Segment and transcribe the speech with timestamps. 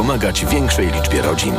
[0.00, 1.54] pomagać większej liczbie rodzin.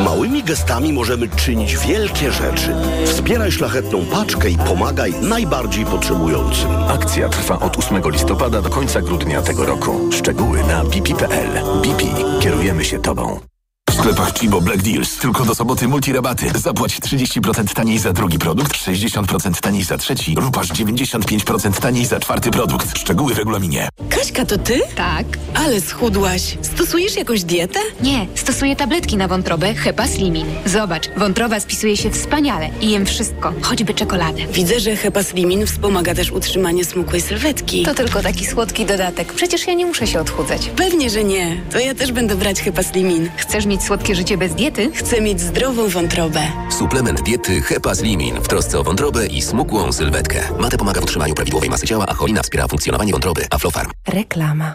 [0.00, 2.74] Małymi gestami możemy czynić wielkie rzeczy.
[3.06, 6.70] Wspieraj szlachetną paczkę i pomagaj najbardziej potrzebującym.
[6.88, 10.12] Akcja trwa od 8 listopada do końca grudnia tego roku.
[10.12, 11.50] Szczegóły na bp.pl.
[11.82, 12.04] BP.
[12.40, 13.51] Kierujemy się Tobą.
[13.92, 16.46] W sklepach Chibo Black Deals tylko do soboty multirabaty.
[16.58, 22.20] Zapłać 30% taniej za drugi produkt, 60% taniej za trzeci lub aż 95% taniej za
[22.20, 22.98] czwarty produkt.
[22.98, 23.88] Szczegóły w regulaminie.
[24.08, 24.80] Kaśka, to ty?
[24.96, 25.26] Tak.
[25.54, 26.58] Ale schudłaś.
[26.62, 27.80] Stosujesz jakąś dietę?
[28.02, 30.46] Nie, stosuję tabletki na wątrobę Hepa Slimin.
[30.66, 34.46] Zobacz, wątroba spisuje się wspaniale i jem wszystko, choćby czekoladę.
[34.52, 37.82] Widzę, że Hepa Slimin wspomaga też utrzymanie smukłej sylwetki.
[37.82, 39.32] To tylko taki słodki dodatek.
[39.32, 40.68] Przecież ja nie muszę się odchudzać.
[40.76, 41.60] Pewnie, że nie.
[41.72, 43.30] To ja też będę brać Hepa Slimin.
[43.36, 44.90] Chcesz mieć słodkie życie bez diety?
[44.94, 46.40] Chcę mieć zdrową wątrobę.
[46.78, 50.40] Suplement diety Hepa Slimin w trosce o wątrobę i smukłą sylwetkę.
[50.60, 53.46] Mate pomaga w utrzymaniu prawidłowej masy ciała, a cholina wspiera funkcjonowanie wątroby.
[53.50, 53.90] Aflofarm.
[54.08, 54.74] Reklama.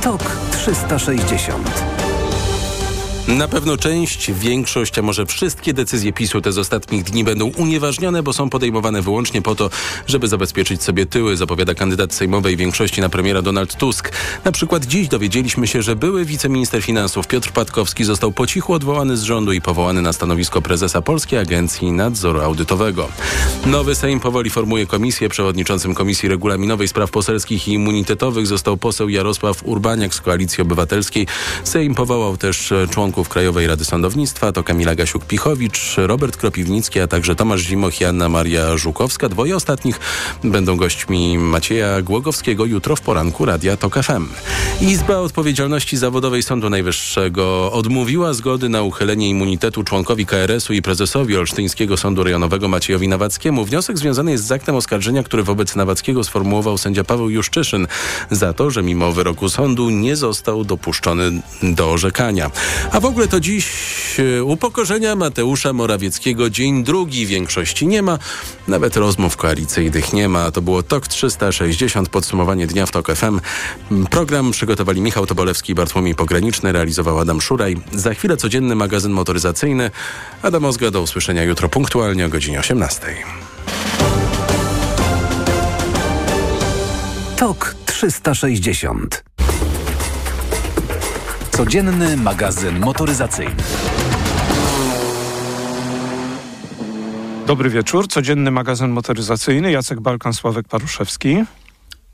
[0.00, 2.01] TOK 360
[3.28, 8.22] na pewno część, większość, a może wszystkie decyzje PiSu te z ostatnich dni będą unieważnione,
[8.22, 9.70] bo są podejmowane wyłącznie po to,
[10.06, 14.12] żeby zabezpieczyć sobie tyły, zapowiada kandydat sejmowej większości na premiera Donald Tusk.
[14.44, 19.16] Na przykład dziś dowiedzieliśmy się, że były wiceminister finansów Piotr Patkowski został po cichu odwołany
[19.16, 23.08] z rządu i powołany na stanowisko prezesa Polskiej Agencji Nadzoru Audytowego.
[23.66, 25.28] Nowy Sejm powoli formuje komisję.
[25.28, 31.26] Przewodniczącym Komisji Regulaminowej Spraw Poselskich i Immunitetowych został poseł Jarosław Urbaniak z Koalicji Obywatelskiej.
[31.64, 37.34] Sejm powołał też członków członków Krajowej Rady Sądownictwa to Kamila Gasiuk-Pichowicz, Robert Kropiwnicki, a także
[37.34, 39.28] Tomasz Zimoch i Anna Maria Żukowska.
[39.28, 40.00] Dwoje ostatnich
[40.44, 44.26] będą gośćmi Macieja Głogowskiego jutro w poranku Radia TOK FM.
[44.82, 51.96] Izba Odpowiedzialności Zawodowej Sądu Najwyższego odmówiła zgody na uchylenie immunitetu członkowi KRS-u i prezesowi Olsztyńskiego
[51.96, 53.64] Sądu Rejonowego Maciejowi Nawackiemu.
[53.64, 57.86] Wniosek związany jest z aktem oskarżenia, który wobec Nawackiego sformułował sędzia Paweł Juszczyszyn
[58.30, 62.50] za to, że mimo wyroku sądu nie został dopuszczony do orzekania.
[62.92, 63.66] A w ogóle to dziś
[64.18, 67.26] e, upokorzenia Mateusza Morawieckiego dzień drugi.
[67.26, 68.18] Większości nie ma,
[68.68, 70.50] nawet rozmów koalicyjnych nie ma.
[70.50, 73.40] To było TOK 360, podsumowanie dnia w TOK FM.
[74.10, 77.76] Program przygotowali Michał Tobolewski i Bartłomiej Pograniczny, realizował Adam Szuraj.
[77.92, 79.90] Za chwilę codzienny magazyn motoryzacyjny.
[80.42, 83.00] Adam Ozga, do usłyszenia jutro punktualnie o godzinie 18.
[87.36, 89.24] TOK 360
[91.50, 93.56] Codzienny magazyn motoryzacyjny.
[97.46, 98.08] Dobry wieczór.
[98.08, 99.72] Codzienny magazyn motoryzacyjny.
[99.72, 101.44] Jacek Balkan, Sławek Paruszewski.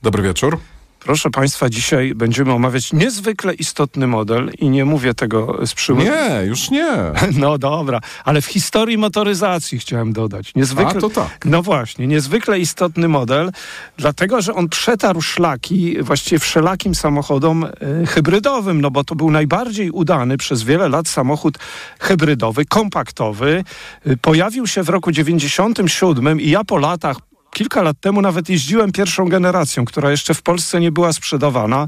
[0.03, 0.59] Dobry wieczór.
[1.01, 6.07] Proszę Państwa, dzisiaj będziemy omawiać niezwykle istotny model i nie mówię tego z przymusu.
[6.07, 6.89] Nie, już nie.
[7.39, 10.55] No dobra, ale w historii motoryzacji chciałem dodać.
[10.55, 11.45] Niezwykle, A, to tak.
[11.45, 13.51] No właśnie, niezwykle istotny model,
[13.97, 19.91] dlatego, że on przetarł szlaki właściwie wszelakim samochodom y, hybrydowym, no bo to był najbardziej
[19.91, 21.59] udany przez wiele lat samochód
[21.99, 23.65] hybrydowy, kompaktowy.
[24.07, 27.28] Y, pojawił się w roku 97 i ja po latach
[27.59, 31.87] kilka lat temu nawet jeździłem pierwszą generacją, która jeszcze w Polsce nie była sprzedawana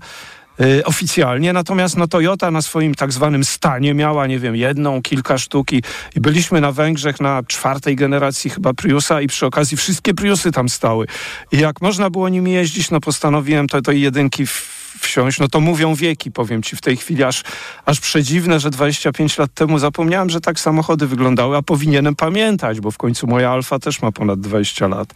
[0.61, 5.39] y, oficjalnie, natomiast no, Toyota na swoim tak zwanym stanie miała, nie wiem, jedną, kilka
[5.39, 5.83] sztuk i,
[6.17, 10.69] i byliśmy na Węgrzech na czwartej generacji chyba Priusa i przy okazji wszystkie Priusy tam
[10.69, 11.07] stały.
[11.53, 14.53] I jak można było nimi jeździć, no postanowiłem to, to jedynki w,
[14.99, 17.43] wsiąść, no to mówią wieki, powiem ci w tej chwili aż,
[17.85, 22.91] aż przedziwne, że 25 lat temu zapomniałem, że tak samochody wyglądały, a powinienem pamiętać, bo
[22.91, 25.13] w końcu moja Alfa też ma ponad 20 lat.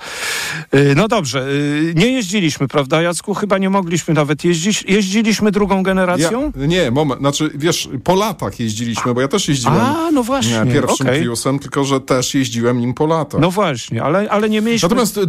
[0.72, 1.46] Yy, no dobrze,
[1.84, 3.34] yy, nie jeździliśmy, prawda Jacku?
[3.34, 4.84] Chyba nie mogliśmy nawet jeździć.
[4.88, 6.52] Jeździliśmy drugą generacją?
[6.56, 10.62] Ja, nie, moment, znaczy wiesz, po latach jeździliśmy, bo ja też jeździłem a, no właśnie,
[10.64, 11.18] nie, pierwszym okay.
[11.18, 13.41] Priusem, tylko że też jeździłem nim po latach.
[13.41, 14.88] No właśnie, ale, ale nie mieliśmy...
[14.88, 15.20] Natomiast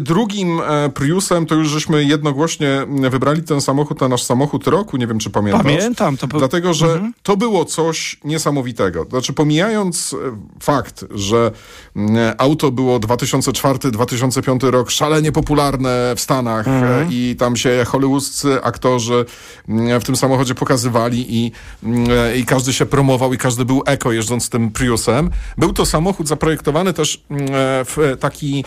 [0.00, 5.06] drugim e, Priusem to już żeśmy jednogłośnie wybrali ten samochód na nasz samochód roku, nie
[5.06, 5.62] wiem czy pamiętasz.
[5.62, 6.16] Pamiętam.
[6.16, 6.38] To był...
[6.38, 7.12] Dlatego, że mhm.
[7.22, 9.04] to było coś niesamowitego.
[9.04, 10.16] Znaczy pomijając e,
[10.62, 11.50] fakt, że
[11.96, 17.08] mm, auto było 2004-2005 rok szalenie popularne w Stanach mhm.
[17.10, 19.24] i tam się hollywoodzcy aktorzy
[19.68, 21.52] mm, w tym samochodzie pokazywali i,
[21.82, 25.30] mm, i każdy się promował i każdy był eko jeżdżąc tym Priusem.
[25.58, 27.24] Był to samochód zaprojektowany też
[27.84, 28.64] w taki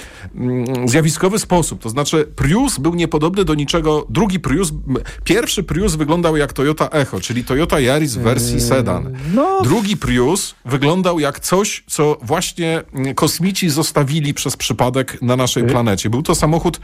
[0.86, 1.82] zjawiskowy sposób.
[1.82, 4.06] To znaczy Prius był niepodobny do niczego.
[4.10, 4.72] Drugi Prius,
[5.24, 9.18] Pierwszy Prius wyglądał jak Toyota Echo, czyli Toyota Yaris w wersji mm, sedan.
[9.34, 9.62] No.
[9.64, 12.84] Drugi Prius wyglądał jak coś, co właśnie
[13.16, 15.68] kosmici zostawili przez przypadek na naszej y.
[15.68, 16.10] planecie.
[16.10, 16.80] Był to samochód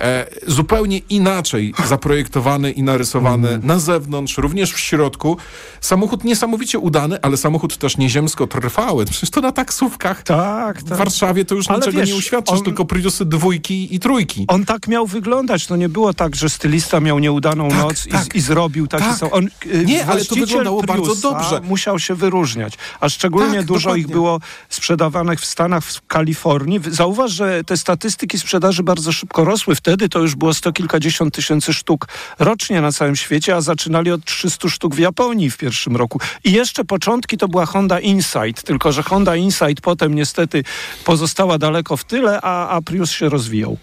[0.00, 3.66] e, zupełnie inaczej zaprojektowany i narysowany Mhm.
[3.66, 5.36] na zewnątrz, również w środku.
[5.80, 9.04] Samochód niesamowicie udany, ale samochód też nieziemsko trwały.
[9.04, 10.98] Przecież to na taksówkach Tak, w tak.
[10.98, 14.44] Warszawie to już Ale niczego wiesz, nie uświadczysz, on- tylko Priusy dwójki i trójki.
[14.48, 15.66] On tak miał wyglądać.
[15.66, 18.34] To nie było tak, że stylista miał nieudaną Tak, noc tak.
[18.34, 19.18] i, i zrobił taki Tak.
[19.18, 19.28] sam.
[19.32, 21.60] On, y, Nie, ale to wyglądało bardzo dobrze.
[21.60, 22.74] Musiał się wyróżniać.
[23.00, 24.14] A szczególnie Tak, dużo ich dokładnie.
[24.14, 26.80] było sprzedawanych w Stanach, w Kalifornii.
[26.90, 29.76] Zauważ, że te statystyki sprzedaży bardzo szybko rosły.
[29.84, 32.08] Wtedy to już było sto kilkadziesiąt tysięcy sztuk
[32.38, 36.20] rocznie na całym świecie, a zaczynali od 300 sztuk w Japonii w pierwszym roku.
[36.44, 40.64] I jeszcze początki to była Honda Insight, tylko że Honda Insight potem niestety
[41.04, 43.78] pozostała daleko w tyle, a, a Prius się rozwijał.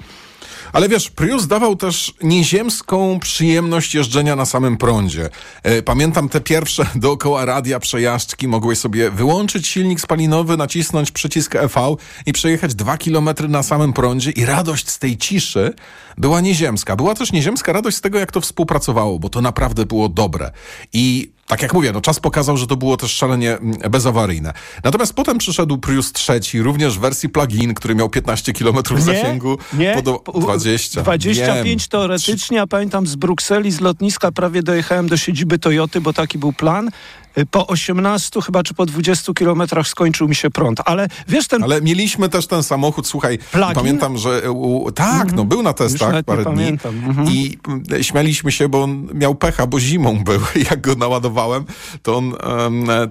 [0.73, 5.29] Ale wiesz, Prius dawał też nieziemską przyjemność jeżdżenia na samym prądzie.
[5.63, 8.47] E, Pamiętam te pierwsze dookoła radia przejażdżki.
[8.47, 11.95] Mogłeś sobie wyłączyć silnik spalinowy, nacisnąć przycisk EV
[12.25, 15.73] i przejechać dwa kilometry na samym prądzie i radość z tej ciszy
[16.17, 16.95] była nieziemska.
[16.95, 20.51] Była też nieziemska radość z tego, jak to współpracowało, bo to naprawdę było dobre.
[20.93, 24.53] I tak jak mówię, no czas pokazał, że to było też szalenie mm, bezawaryjne.
[24.83, 29.57] Natomiast potem przyszedł Prius trzeci, również w wersji plug-in, który miał 15 km zasięgu.
[29.73, 30.01] nie.
[30.03, 31.01] Po- 20.
[31.01, 31.89] 25 Wiem.
[31.89, 36.53] teoretycznie, a pamiętam z Brukseli, z lotniska prawie dojechałem do siedziby Toyoty, bo taki był
[36.53, 36.89] plan.
[37.37, 40.79] Y, Po 18 chyba, czy po 20 kilometrach skończył mi się prąd.
[40.85, 43.75] Ale wiesz, ten Ale mieliśmy też ten samochód, słuchaj, Plug-in?
[43.75, 46.67] pamiętam, że u, tak, no był na testach parę dni.
[46.67, 47.27] Mhm.
[47.31, 50.39] i mm, śmialiśmy się, bo on miał pecha, bo zimą był.
[50.71, 51.65] Jak go naładowałem,
[52.03, 52.33] to on,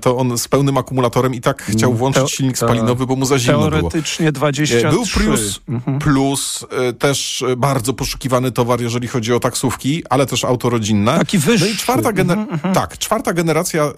[0.01, 3.25] to on z pełnym akumulatorem i tak chciał włączyć Mm, Teo- silnik spalinowy, bo mu
[3.25, 3.71] za zimno było.
[3.71, 4.89] teoretycznie 23.
[4.89, 5.61] E, Był Prius
[6.01, 11.19] Plus, e, też e, bardzo poszukiwany towar, jeżeli chodzi o taksówki, ale też auto rodzinne.
[11.19, 11.65] Taki wyższy.
[11.65, 13.93] No i czwarta, gener- tak, czwarta generacja e,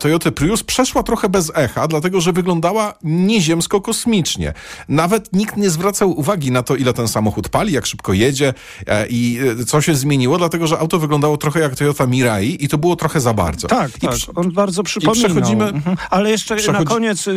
[0.00, 4.52] Toyota Prius przeszła trochę bez echa, dlatego że wyglądała nieziemsko-kosmicznie.
[4.88, 8.54] Nawet nikt nie zwracał uwagi na to, ile ten samochód pali, jak szybko jedzie
[8.86, 12.68] e, i e, co się zmieniło, dlatego że auto wyglądało trochę jak Toyota Mirai i
[12.68, 13.68] to było trochę za bardzo.
[13.68, 14.14] Tak, I tak.
[14.34, 15.30] On bardzo przypominał.
[15.30, 15.96] przechodzimy- Mhm.
[16.10, 17.30] Ale jeszcze na przechodzi- koniec y,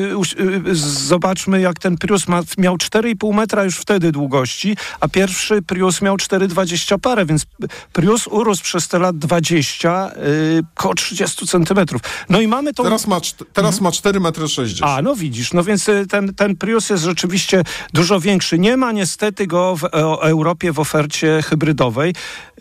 [0.68, 6.02] y, zobaczmy, jak ten Prius ma, miał 4,5 metra już wtedy długości, a pierwszy Prius
[6.02, 7.46] miał 4,20 parę, więc
[7.94, 11.95] Prius urósł przez te lat 20 y, koło 30 centymetrów.
[12.30, 12.84] No i mamy tą...
[12.84, 13.20] Teraz ma,
[13.54, 14.90] teraz ma 4,60 m.
[14.90, 17.64] A, no widzisz, no więc y, ten, ten Prius jest rzeczywiście
[17.94, 18.60] dużo większy.
[18.60, 19.88] Nie ma niestety go w e,
[20.22, 22.14] Europie w ofercie hybrydowej.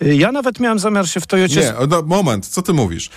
[0.02, 1.60] Y, Ja nawet miałem zamiar się w Toyocie...
[1.60, 3.10] Nie, no, moment, co ty mówisz?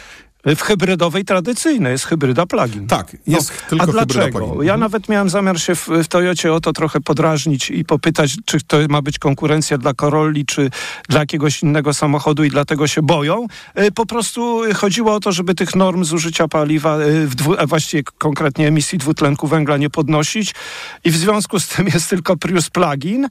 [0.55, 2.87] W hybrydowej tradycyjnej jest hybryda plug-in.
[2.87, 4.39] Tak, jest tylko A dlaczego?
[4.39, 4.79] Ja Mhm.
[4.79, 8.77] nawet miałem zamiar się w, w Toyocie o to trochę podrażnić i popytać, czy to
[8.89, 10.69] ma być konkurencja dla Corolli, czy
[11.09, 13.47] dla jakiegoś innego samochodu i dlatego się boją.
[13.79, 18.03] Y, Po prostu chodziło o to, żeby tych norm zużycia paliwa, y, w dwu, właściwie
[18.17, 20.55] konkretnie emisji dwutlenku węgla nie podnosić
[21.03, 23.29] i w związku z tym jest tylko Prius Plug-in, y,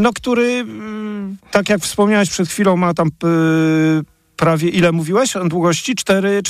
[0.00, 0.64] no który, y,
[1.50, 3.10] tak jak wspomniałeś przed chwilą, ma tam
[4.36, 5.94] prawie, ile mówiłeś o długości?
[5.94, 6.42] 4,49?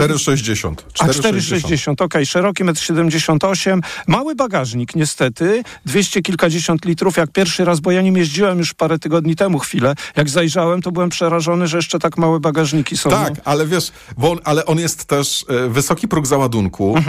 [0.00, 0.74] 4,60.
[0.98, 3.80] A 4,60, okej, szeroki 1,78 m.
[4.06, 8.98] Mały bagażnik niestety, 200 kilkadziesiąt litrów, jak pierwszy raz, bo ja nim jeździłem już parę
[8.98, 13.10] tygodni temu chwilę, jak zajrzałem, to byłem przerażony, że jeszcze tak małe bagażniki są.
[13.10, 13.42] Tak, No.
[13.44, 13.92] ale wiesz,
[14.22, 17.02] on, ale on jest też e, wysoki próg załadunku, e,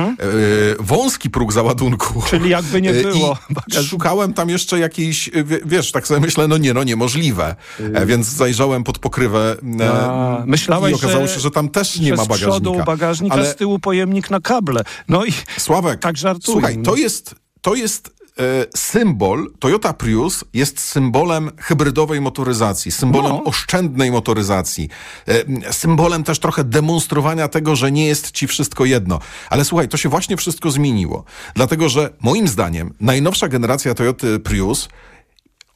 [0.80, 2.14] wąski próg załadunku.
[2.14, 2.26] Mhm.
[2.30, 3.38] Czyli jakby nie E, było
[3.68, 7.56] I szukałem tam jeszcze jakiejś, e, wie- wiesz, tak sobie myślę, no nie, no niemożliwe.
[7.94, 12.14] E, więc zajrzałem pod pokrywę e, A, myślałeś, i okazało się, że tam też nie
[12.14, 12.86] ma z przodu bagażnika.
[12.86, 14.82] bagażnik, a ale z tyłu pojemnik na kable.
[15.08, 16.54] No i Sławek, tak żartuję.
[16.54, 23.44] słuchaj, to jest, to jest e, symbol, Toyota Prius jest symbolem hybrydowej motoryzacji, symbolem No.
[23.44, 24.90] oszczędnej motoryzacji,
[25.28, 29.20] e, symbolem też trochę demonstrowania tego, że nie jest ci wszystko jedno.
[29.50, 31.24] Ale słuchaj, to się właśnie wszystko zmieniło.
[31.56, 34.90] Dlatego, że moim zdaniem najnowsza generacja Toyoty Prius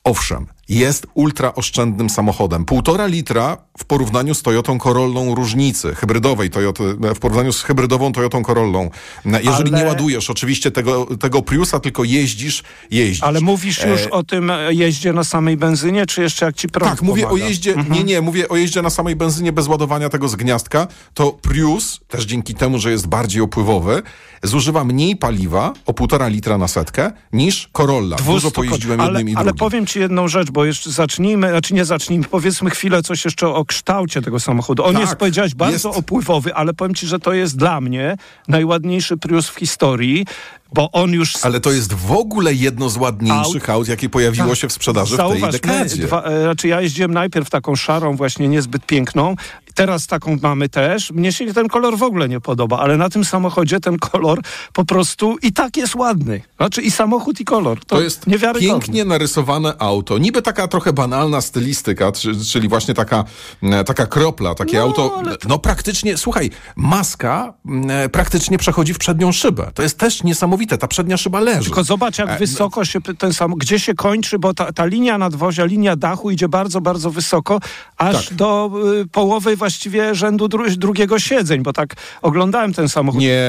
[0.04, 2.66] Owszem, jest ultraoszczędnym samochodem.
[2.66, 6.84] Półtora litra w porównaniu z Toyotą Corollą różnicy, hybrydowej Toyoty,
[7.16, 8.90] w porównaniu z hybrydową Toyotą Corollą.
[9.26, 13.24] Jeżeli Ale- nie ładujesz oczywiście tego, tego Priusa, tylko jeździsz, jeździsz.
[13.24, 16.92] Ale mówisz już o tym e, jeździe na samej benzynie, czy jeszcze jak ci prąd
[16.92, 17.48] Tak, mówię o pomaga?
[17.48, 20.88] jeździe, nie, nie, mówię o jeździe na samej benzynie bez ładowania tego z gniazdka.
[21.14, 24.02] To Prius, też dzięki temu, że jest bardziej opływowy,
[24.44, 28.16] zużywa mniej paliwa, o półtora litra na setkę, niż Corolla.
[28.18, 29.60] Dużo 200 pojeździłem ale, jednym i Ale drugim.
[29.60, 33.66] powiem ci jedną rzecz, bo jeszcze zacznijmy, znaczy nie zacznijmy, powiedzmy chwilę coś jeszcze o
[33.66, 34.84] kształcie tego samochodu.
[34.86, 36.00] On Tak, jest, powiedziałeś, bardzo jest.
[36.00, 38.16] opływowy, ale powiem ci, że to jest dla mnie
[38.48, 40.26] najładniejszy Prius w historii.
[40.74, 41.34] Bo on już...
[41.42, 44.58] Ale to jest w ogóle jedno z ładniejszych aut, jakie pojawiło Tak.
[44.58, 46.04] się w sprzedaży Zauważ, w tej dekadzie.
[46.04, 49.36] Dwa, e, znaczy ja jeździłem najpierw taką szarą, właśnie niezbyt piękną.
[49.76, 51.12] Teraz taką mamy też.
[51.12, 54.40] Mnie się ten kolor w ogóle nie podoba, ale na tym samochodzie ten kolor
[54.74, 56.42] po prostu i tak jest ładny.
[56.58, 57.80] Znaczy i samochód, i kolor.
[57.80, 58.26] To, To jest
[58.60, 60.18] pięknie narysowane auto.
[60.18, 63.24] Niby taka trochę banalna stylistyka, czy- czyli właśnie taka,
[63.64, 65.16] e, taka kropla, takie No, auto.
[65.20, 67.54] ale No praktycznie, słuchaj, maska
[67.90, 69.72] e, praktycznie przechodzi w przednią szybę.
[69.74, 71.64] To jest też niesamowite, ta przednia szyba leży.
[71.66, 75.18] Tylko zobacz, jak E, wysoko się ten sam, gdzie się kończy, bo ta, ta linia
[75.18, 77.60] nadwozia, linia dachu idzie bardzo, bardzo wysoko,
[77.98, 78.38] aż Tak.
[78.38, 83.22] do y, połowy właściwie rzędu dru, drugiego siedzeń, bo tak oglądałem ten samochód.
[83.22, 83.42] Nie.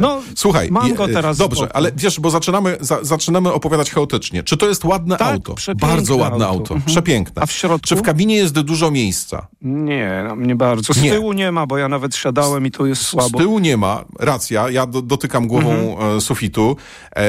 [0.00, 4.42] No, Słuchaj, mam go teraz z Dobrze, ale wiesz, bo zaczynamy, za, zaczynamy opowiadać chaotycznie.
[4.42, 5.54] Czy to jest ładne Tak, auto?
[5.80, 6.58] Bardzo ładne auto.
[6.58, 6.74] auto.
[6.74, 6.82] Mhm.
[6.92, 7.42] Przepiękne.
[7.42, 7.86] A w środku?
[7.88, 9.46] Czy w kabinie jest dużo miejsca?
[9.62, 10.92] Nie, no, nie bardzo.
[10.94, 11.10] Z Nie.
[11.10, 13.38] tyłu nie ma, bo ja nawet siadałem i tu jest Z słabo.
[13.38, 16.16] tyłu nie ma, racja, ja do, dotykam głową Mhm.
[16.16, 16.76] e, sufitu.
[17.16, 17.20] E,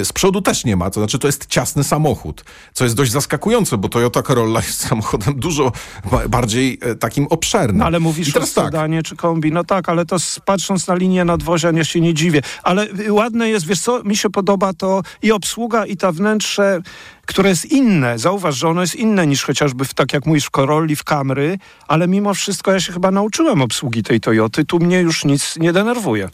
[0.00, 3.12] e, z przodu też nie ma, to znaczy to jest ciasny samochód, co jest dość
[3.12, 5.72] zaskakujące, bo Toyota Corolla jest samochodem dużo
[6.10, 7.78] ba- bardziej e, takim obszernym.
[7.78, 9.52] No, ale mówisz I o teraz tak, sedanie czy kombi.
[9.52, 12.40] No tak, ale to patrząc na linię nadwozia, nie się nie dziwię.
[12.62, 16.80] Ale y, ładne jest, wiesz co, mi się podoba to i obsługa, i ta wnętrze,
[17.26, 18.18] które jest inne.
[18.18, 21.58] Zauważ, że ono jest inne niż chociażby w, tak jak mówisz, w Corolli, w Camry,
[21.88, 24.64] ale mimo wszystko ja się chyba nauczyłem obsługi tej Toyoty.
[24.64, 26.28] Tu mnie już nic nie denerwuje.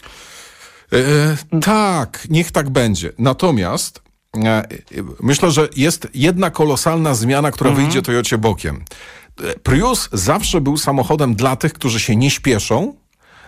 [0.92, 3.12] E, tak, niech tak będzie.
[3.18, 4.02] Natomiast
[4.45, 4.64] e,
[5.21, 7.87] myślę, że jest jedna kolosalna zmiana, która Mhm.
[7.87, 8.85] wyjdzie Toyocie bokiem.
[9.45, 12.95] E, Prius zawsze był samochodem dla tych, którzy się nie śpieszą,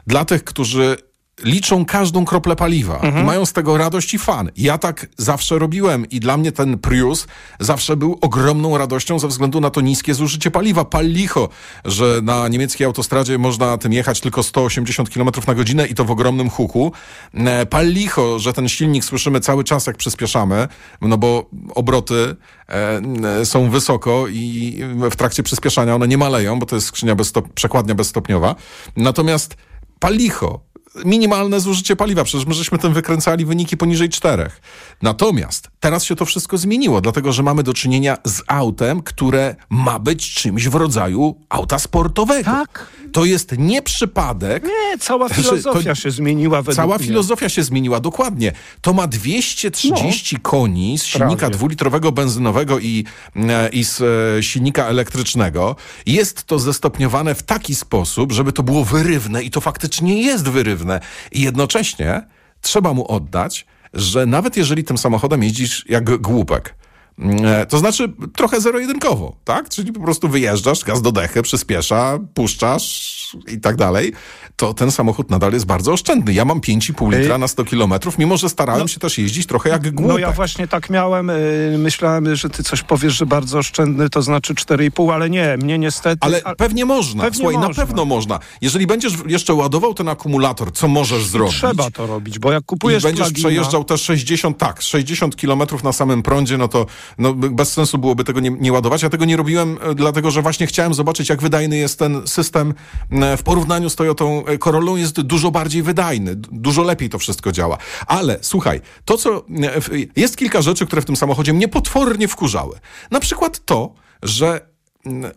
[0.06, 0.96] dla tych, którzy
[1.44, 3.18] liczą każdą kroplę paliwa Mhm.
[3.18, 4.50] i mają z tego radość i fan.
[4.56, 7.26] Ja tak zawsze robiłem i dla mnie ten Prius
[7.60, 10.84] zawsze był ogromną radością ze względu na to niskie zużycie paliwa.
[10.84, 11.48] Pal licho,
[11.84, 16.10] że na niemieckiej autostradzie można tym jechać tylko 180 km na godzinę i to w
[16.10, 16.92] ogromnym huku.
[17.34, 20.68] E, Pal licho, że ten silnik słyszymy cały czas jak przyspieszamy,
[21.00, 22.36] no bo obroty
[22.68, 24.80] e, są wysoko i
[25.10, 28.54] w trakcie przyspieszania one nie maleją, bo to jest skrzynia bezstop- przekładnia bezstopniowa.
[28.96, 29.56] Natomiast
[30.00, 30.60] pal licho,
[31.04, 32.24] minimalne zużycie paliwa.
[32.24, 34.60] Przecież my żeśmy tym wykręcali wyniki poniżej czterech.
[35.02, 39.98] Natomiast teraz się to wszystko zmieniło, dlatego że mamy do czynienia z autem, które ma
[39.98, 42.50] być czymś w rodzaju auta sportowego.
[42.50, 42.86] Tak.
[43.12, 44.64] To jest nie przypadek.
[44.64, 47.06] Nie, cała Znaczy, filozofia to- się zmieniła według Cała mnie.
[47.06, 48.52] filozofia się zmieniła, dokładnie.
[48.80, 51.54] To ma 230 koni z silnika Prawie.
[51.54, 53.04] dwulitrowego benzynowego i,
[53.36, 54.00] e, i z
[54.38, 55.76] e, silnika elektrycznego.
[56.06, 61.00] Jest to zestopniowane w taki sposób, żeby to było wyrywne i to faktycznie jest wyrywne.
[61.32, 62.26] I jednocześnie
[62.60, 66.74] trzeba mu oddać, że nawet jeżeli tym samochodem jeździsz jak głupek,
[67.18, 69.68] e, to znaczy trochę zero-jedynkowo, tak?
[69.68, 74.12] Czyli po prostu wyjeżdżasz, gaz do dechy, przyspiesza, puszczasz i tak dalej,
[74.60, 76.32] to ten samochód nadal jest bardzo oszczędny.
[76.32, 79.90] Ja mam 5,5 litra na 100 kilometrów, mimo że starałem się też jeździć trochę jak
[79.94, 80.12] głupek.
[80.12, 84.22] No ja właśnie tak miałem, y, myślałem, że ty coś powiesz, że bardzo oszczędny, to
[84.22, 86.18] znaczy 4,5, ale nie, mnie niestety...
[86.20, 87.22] Ale a- pewnie można.
[87.22, 87.86] Pewnie Słuchaj, na można.
[87.86, 88.38] pewno można.
[88.60, 91.56] Jeżeli będziesz jeszcze ładował ten akumulator, co możesz zrobić?
[91.56, 95.84] Trzeba to robić, bo jak I kupujesz będziesz plugina, przejeżdżał te 60, tak, 60 kilometrów
[95.84, 96.86] na samym prądzie, no to
[97.18, 99.02] no, bez sensu byłoby tego nie, nie ładować.
[99.02, 102.74] Ja tego nie robiłem, e, dlatego że właśnie chciałem zobaczyć, jak wydajny jest ten system
[103.10, 107.78] e, w porównaniu z Toyotą Corollą jest dużo bardziej wydajny, dużo lepiej to wszystko działa.
[108.06, 109.80] Ale słuchaj, to co, e,
[110.16, 112.78] jest kilka rzeczy, które w tym samochodzie mnie potwornie wkurzały.
[113.10, 114.70] Na przykład to, że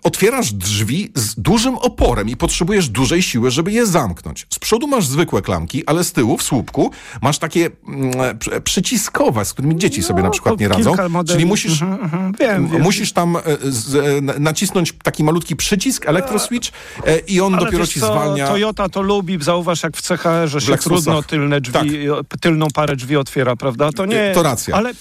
[0.04, 4.48] otwierasz drzwi z dużym oporem i potrzebujesz dużej siły, żeby je zamknąć.
[4.50, 6.92] Z przodu masz zwykłe klamki, ale z tyłu, w słupku,
[7.22, 11.10] masz takie mm, przy- przyciskowe, z którymi dzieci sobie na przykład No, nie radzą.
[11.10, 11.36] modeli.
[11.38, 12.82] Czyli musisz, Mhm, mhm, wiem, wiem.
[12.82, 16.70] musisz tam e, z, e, na- nacisnąć taki malutki przycisk, elektroswitch
[17.06, 18.48] e, i on Ale dopiero ci co, zwalnia.
[18.48, 22.00] Toyota to lubi, zauważ jak w CHR-ze się trudno tylne drzwi,
[22.42, 23.92] tylną parę drzwi otwiera, prawda?
[23.92, 24.32] To nie...
[24.36, 24.76] To racja.
[24.76, 24.92] Ale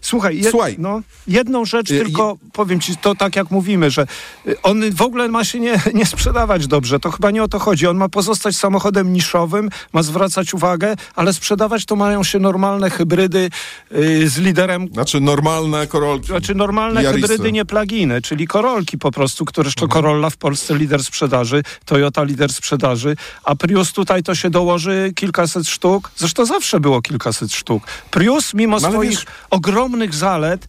[0.00, 0.76] słuchaj, Słuchaj.
[0.78, 4.06] No, jedną rzecz Y, tylko powiem ci, to tak jak mówimy, że
[4.46, 7.58] y, on w ogóle ma się nie, nie sprzedawać dobrze, to chyba nie o to
[7.58, 7.86] chodzi.
[7.86, 13.50] On ma pozostać samochodem niszowym, ma zwracać uwagę, ale sprzedawać to mają się normalne hybrydy
[13.92, 16.26] y, z liderem Znaczy normalne korolki.
[16.26, 17.20] znaczy normalne Yarisy.
[17.28, 22.22] hybrydy, nie pluginy, czyli korolki po prostu, które to Corolla w Polsce lider sprzedaży, Toyota
[22.24, 26.10] lider sprzedaży, a Prius tutaj to się dołoży kilkaset sztuk.
[26.16, 27.82] Zresztą zawsze było kilkaset sztuk.
[28.10, 30.66] Prius mimo No swoich wiesz- ogromnych zalet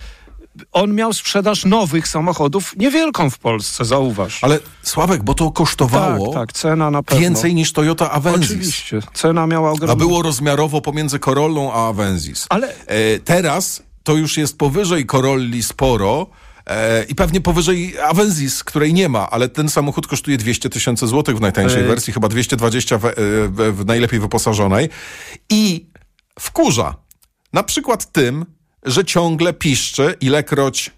[0.72, 4.44] on miał sprzedaż nowych samochodów niewielką w Polsce, zauważ.
[4.44, 7.22] Ale Sławek, bo to kosztowało tak, tak, cena na pewno.
[7.22, 8.52] więcej niż Toyota Avensis.
[8.52, 9.94] Oczywiście, cena miała ogromną.
[9.94, 12.46] A było rozmiarowo pomiędzy Corollą a Avensis.
[12.50, 16.28] Ale- E, teraz to już jest powyżej Corolli sporo.
[16.68, 21.38] E, I pewnie powyżej Avensis, której nie ma, ale ten samochód kosztuje 200 tysięcy złotych
[21.38, 21.88] w najtańszej E.
[21.88, 24.90] wersji, chyba 220 w, w, w najlepiej wyposażonej.
[25.50, 25.86] I
[26.40, 26.96] wkurza,
[27.54, 28.46] Na przykład tym,
[28.84, 30.92] że ciągle piszczy, ilekroć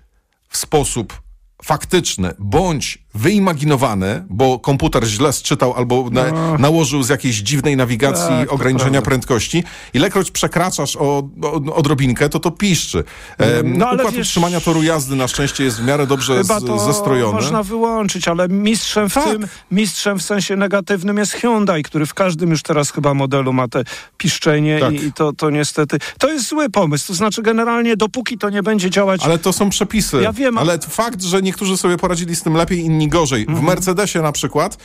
[0.50, 1.22] w sposób
[1.64, 8.54] faktyczny bądź wyimaginowany, bo komputer źle sczytał albo na, nałożył z jakiejś dziwnej nawigacji Tak,
[8.54, 9.64] ograniczenia prędkości.
[9.94, 11.02] Ilekroć przekraczasz o,
[11.44, 13.04] o, odrobinkę, to to piszczy.
[13.38, 16.60] Em, No, ale Układ wiesz- utrzymania toru jazdy na szczęście jest w miarę dobrze Chyba
[16.60, 17.34] z, to zestrojony.
[17.34, 19.24] można wyłączyć, ale mistrzem w Tak.
[19.26, 23.68] tym, mistrzem w sensie negatywnym jest Hyundai, który w każdym już teraz chyba modelu ma
[23.68, 23.84] te
[24.18, 24.94] piszczenie Tak.
[24.94, 27.08] i, i to, to niestety, to jest zły pomysł.
[27.08, 30.22] To znaczy generalnie dopóki to nie będzie działać Ale to są przepisy.
[30.22, 33.42] Ja wiem, a- Ale fakt, że niektórzy sobie poradzili z tym lepiej, inni gorzej.
[33.42, 33.60] Mhm.
[33.60, 34.78] W Mercedesie na przykład,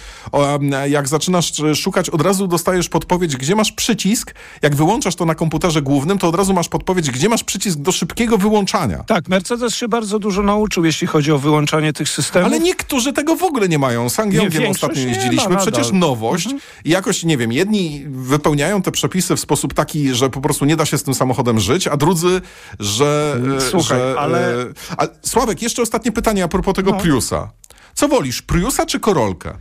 [0.88, 4.34] jak zaczynasz e, szukać, od razu dostajesz podpowiedź, gdzie masz przycisk.
[4.62, 7.92] Jak wyłączasz to na komputerze głównym, to od razu masz podpowiedź, gdzie masz przycisk do
[7.92, 9.04] szybkiego wyłączania.
[9.06, 12.46] Tak, Mercedes się bardzo dużo nauczył, jeśli chodzi o wyłączanie tych systemów.
[12.48, 14.08] Ale niektórzy tego w ogóle nie mają.
[14.08, 15.48] Z większość ostatnio jeździliśmy.
[15.48, 15.72] nadal.
[15.72, 16.48] Przecież nowość.
[16.84, 20.76] I jakoś, nie wiem, jedni wypełniają te przepisy w sposób taki, że po prostu nie
[20.76, 22.40] da się z tym samochodem żyć, a drudzy,
[22.80, 23.36] że...
[23.56, 24.66] e, Słuchaj, że, ale- e,
[24.96, 26.96] A, Sławek, jeszcze ostatnie pytanie a propos tego No.
[27.00, 27.50] Priusa.
[27.94, 29.54] Co wolisz, Priusa czy Korolkę?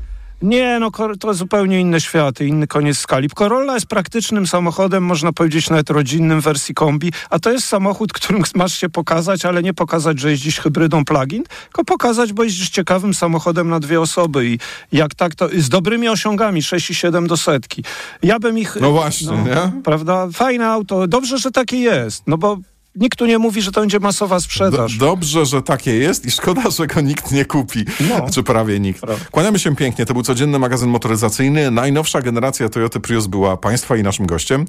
[0.44, 3.30] Nie, no to zupełnie inne światy, inny koniec skali.
[3.30, 8.44] Corolla jest praktycznym samochodem, można powiedzieć nawet rodzinnym wersji kombi, a to jest samochód, którym
[8.56, 13.14] masz się pokazać, ale nie pokazać, że jeździsz hybrydą plug-in, tylko pokazać, bo jeździsz ciekawym
[13.14, 14.60] samochodem na dwie osoby i
[14.92, 17.84] jak tak to, z dobrymi osiągami, 6,7 do setki.
[18.24, 18.78] Ja bym ich...
[18.82, 19.82] No właśnie, nie?
[19.84, 20.28] Prawda?
[20.34, 22.58] Fajne auto, dobrze, że takie jest, no bo
[22.96, 24.98] nikt tu nie mówi, że to będzie masowa Do, sprzedaż.
[24.98, 27.86] dobrze, że takie jest i szkoda, że go nikt nie kupi.
[28.10, 28.30] No.
[28.30, 29.02] Czy prawie nikt.
[29.02, 29.26] Prawda.
[29.32, 30.06] Kłaniamy się pięknie.
[30.06, 31.72] To był codzienny magazyn motoryzacyjny.
[31.72, 34.66] Najnowsza generacja Toyota Prius była Państwa i naszym gościem.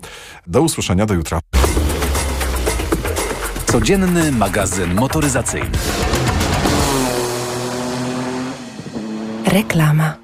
[0.47, 1.41] Do usłyszenia, do jutra.
[3.67, 5.71] Codzienny magazyn motoryzacyjny.
[9.47, 10.24] Reklama.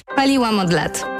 [0.21, 1.10] Paliłam od lat.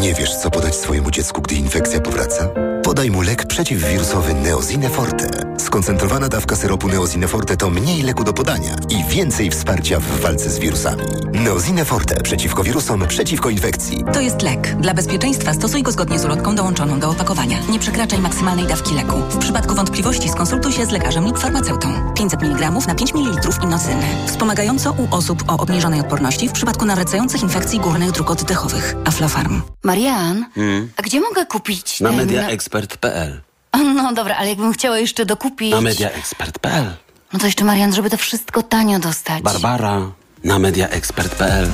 [0.00, 2.48] Nie wiesz, co podać swojemu dziecku, gdy infekcja powraca?
[2.82, 5.45] Podaj mu lek przeciwwirusowy Neozine Forte.
[5.58, 10.50] Skoncentrowana dawka syropu Neozine Forte to mniej leku do podania i więcej wsparcia w walce
[10.50, 11.02] z wirusami.
[11.32, 14.04] Neozine Forte przeciwko wirusom, przeciwko infekcji.
[14.12, 14.76] To jest lek.
[14.80, 17.58] Dla bezpieczeństwa stosuj go zgodnie z ulotką dołączoną do opakowania.
[17.68, 19.16] Nie przekraczaj maksymalnej dawki leku.
[19.30, 22.14] W przypadku wątpliwości skonsultuj się z lekarzem lub farmaceutą.
[22.14, 24.02] 500 mg na 5 ml inocyny.
[24.26, 28.94] Wspomagająco u osób o obniżonej odporności w przypadku nawracających infekcji górnych dróg oddechowych.
[29.04, 29.62] Aflofarm.
[29.84, 30.88] Marian, Hmm?
[30.96, 32.18] a gdzie mogę kupić Na ten...
[32.18, 33.40] mediaexpert.pl
[34.02, 35.72] No dobra, ale jakbym chciała jeszcze dokupić...
[35.72, 36.84] Na mediaexpert.pl
[37.32, 39.42] No to jeszcze Marian, żeby to wszystko tanio dostać.
[39.42, 40.00] Barbara
[40.44, 41.68] na mediaexpert.pl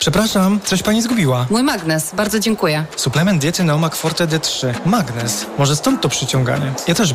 [0.00, 1.46] Przepraszam, coś pani zgubiła.
[1.50, 2.84] Mój magnes, bardzo dziękuję.
[2.96, 4.74] Suplement diety Neomak Forte D3.
[4.84, 5.46] Magnes.
[5.58, 6.72] Może stąd to przyciąganie.
[6.88, 7.14] Ja też